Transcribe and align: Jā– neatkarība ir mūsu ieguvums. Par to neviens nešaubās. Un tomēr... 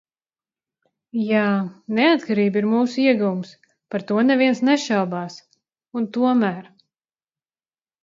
Jā– 1.25 1.43
neatkarība 1.99 2.61
ir 2.63 2.69
mūsu 2.71 3.05
ieguvums. 3.05 3.53
Par 3.93 4.09
to 4.13 4.27
neviens 4.33 4.65
nešaubās. 4.73 5.41
Un 6.03 6.13
tomēr... 6.19 6.61